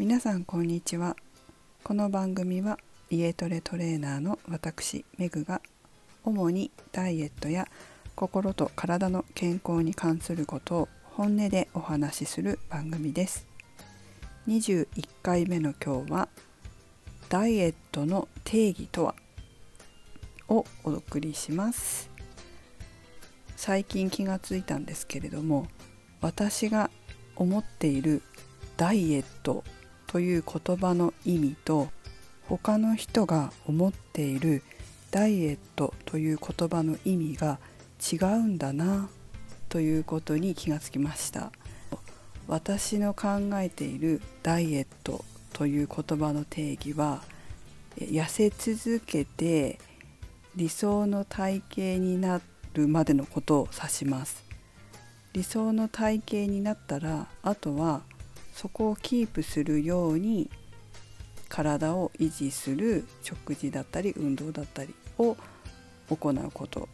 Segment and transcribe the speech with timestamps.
[0.00, 1.14] 皆さんこんにちは。
[1.84, 2.78] この番組は
[3.10, 5.60] 家トレトレーナーの私メグが
[6.24, 7.68] 主にダイエットや
[8.14, 13.46] 心と体の健康に関することを本音でお話しする番組です。
[14.48, 14.86] 21
[15.22, 16.28] 回目の今日は
[17.28, 19.14] ダイエットの定義とは
[20.48, 22.08] をお送りします。
[23.54, 25.66] 最近気がついたんですけれども
[26.22, 26.90] 私が
[27.36, 28.22] 思っている
[28.78, 29.62] ダイエット
[30.10, 31.88] という言葉の意味と
[32.48, 34.64] 他の人が思っている
[35.12, 37.60] ダイエットという言葉の意味が
[38.12, 39.08] 違うんだな
[39.68, 41.52] ということに気がつきました。
[42.48, 47.22] 私の考えているダイエットという言葉の定義は
[47.96, 49.78] 痩せ続けて
[50.56, 52.40] 理想の体型にな
[52.74, 54.42] るまでのことを指します。
[55.34, 58.02] 理想の体型になったらあとは
[58.60, 60.50] そこをキープするように
[61.48, 65.34] 体を維持する食事だったり運動だったりを
[66.10, 66.90] 行うこと。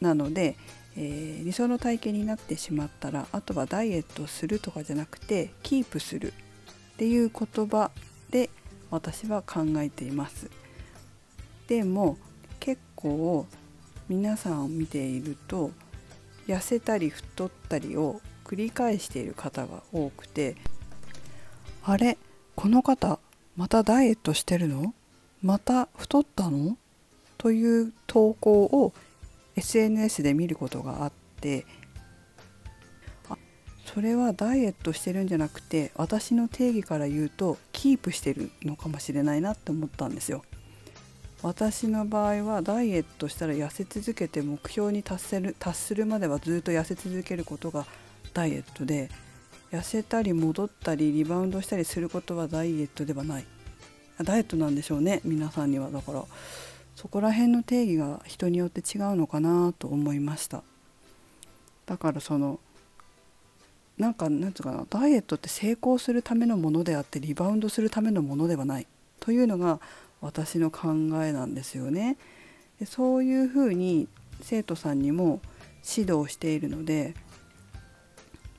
[0.00, 0.56] なので、
[0.96, 6.32] えー、理想の体型になってしまったらあとはダイエットするとかじゃなくてキープする
[6.92, 7.90] っていう言葉
[8.30, 8.48] で
[8.92, 10.48] 私は考えています。
[11.66, 12.18] でも
[12.60, 13.48] 結構
[14.08, 15.72] 皆さんを見ていると
[16.46, 18.20] 痩せたり太ったりを
[18.52, 20.56] 繰り返している方が多くて
[21.82, 22.18] あれ
[22.54, 23.18] この方
[23.56, 24.92] またダイエットしてるの？
[25.42, 26.76] また太ったの？
[27.38, 28.92] という投稿を
[29.56, 31.64] SNS で見ることがあって
[33.30, 33.38] あ
[33.86, 40.44] それはダイエットしてるんじゃなくて私の定義から言うとキープしてるのかもしれないなって思ったんですよ。
[41.42, 47.86] 私の場合はダイエットしたら痩せ続けて目標に達せる達するまではずっと痩せ続けることが
[48.32, 49.10] ダイエットで
[49.70, 53.44] 痩せたり戻ったりリバウンドしたりすることはダイエットではない。
[54.22, 55.90] ダイエットなんでしょうね皆さんには。
[55.90, 56.24] だから
[56.94, 60.62] そこら辺の定義が人によって違うのかなと思いました。
[61.86, 62.60] だからその
[63.98, 68.86] なんかなんつうかなダイエットって成功するためのものであってリバウンドするためのものではない。
[69.20, 69.80] というのが
[70.20, 70.88] 私の考
[71.22, 72.16] えなんですよね。
[72.78, 74.08] でそういうふうに
[74.42, 75.40] 生徒さんにも
[75.96, 77.14] 指導しているので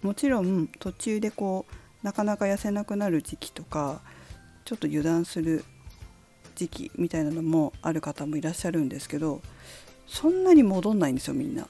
[0.03, 4.01] もちろん途中でこうなかなか痩せなくなる時期とか
[4.65, 5.63] ちょっと油断する
[6.55, 9.41] 時期みたいなのもある方もいらっしゃるんですけど
[10.05, 11.67] そんなに戻んないんですよみんな。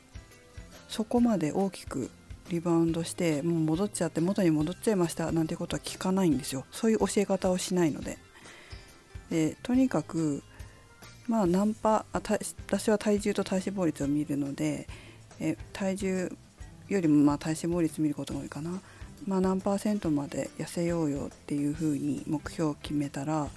[0.89, 2.11] そこまで大きく
[2.49, 8.17] リバウンドしてもう戻っちゃって元に戻っちゃいましたなんてことは聞かないんですよそういう教え方をしないので。
[9.29, 10.43] でとにかく
[11.27, 12.21] まあナンパあ
[12.67, 14.87] 私は体重と体脂肪率を見るので
[15.39, 16.37] え体重
[16.89, 18.81] よりもまあ体脂肪率見ることが多いかな、
[19.25, 23.47] まあ、何パーセントまで痩せようよっていうふうに目標を決めたら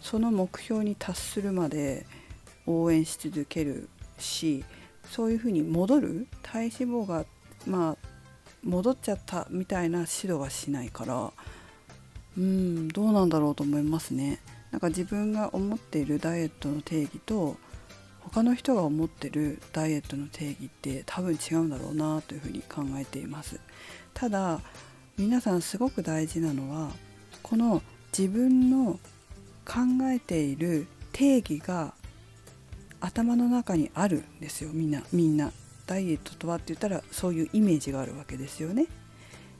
[0.00, 2.06] その目標に達するまで
[2.66, 4.64] 応援し続けるし
[5.10, 7.24] そういうふうに戻る体脂肪が
[7.66, 8.08] まあ
[8.62, 11.32] 戻っちゃったみたいな指導はしないから
[12.36, 14.40] うんどうなんだろうと思いますね。
[14.72, 17.56] なんか自分が思っているダイエットの定義と
[18.24, 23.60] 他の人が思ってるダイエットの定義って多分違うんだろうなというふうに考えています。
[24.12, 24.60] ただ
[25.16, 26.90] 皆さんすごく大事なのは
[27.42, 27.82] この
[28.16, 28.98] 自分の
[29.64, 29.80] 考
[30.12, 31.94] えている定義が
[33.00, 34.70] 頭の中にあるんですよ。
[34.72, 35.52] みんなみんな。
[35.86, 38.86] ダイエットとはって言ったらそういうイメージがあるわけですよね。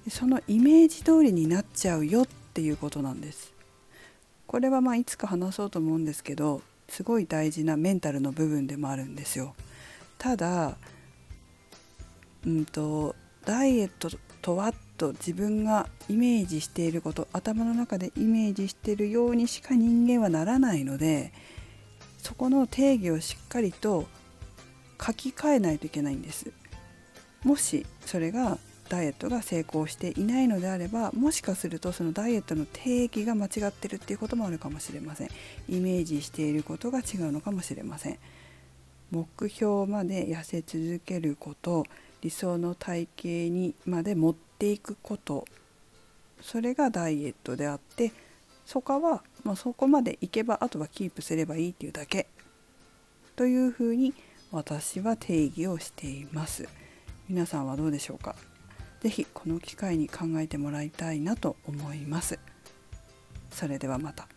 [0.09, 3.53] そのイメージ通りになっちゃうよっていうことなんです。
[4.47, 9.55] これはまあいつか話そうと思うんですけどすごい大事なメンタルの部分でもあるんですよ。
[10.19, 10.77] ただ
[12.47, 13.15] うんと
[13.45, 14.11] ダイエット
[14.43, 21.33] とはと自分がイメージしていること頭の中でイメージしているようにしか人間はならないので
[22.19, 24.07] そこの定義をしっかりと
[25.05, 26.51] 書き換えないといけないんです。
[27.43, 28.59] もしそれが
[28.89, 35.29] ダイエットが成功していないのであればもしかするとそのダイエットの定義が間違ってるっていうこともあるかもしれません。
[35.69, 38.19] イメージしていることが違うのかもしれません。
[39.11, 41.85] 目標まで痩せ続けること
[42.21, 45.45] 理想の体型にまで持っていくこと
[46.41, 48.13] それがダイエットであって
[48.67, 52.27] そこは、まあ、そこまでいけばあとはキープすればいいっていうだけ。
[53.37, 54.15] というふうに
[54.51, 56.67] 私は定義をしています。
[57.29, 58.37] 皆さんはどうでしょうか？
[59.05, 62.39] 是非この機会に考えてもらいたいなと思います。
[63.51, 64.34] それではまた。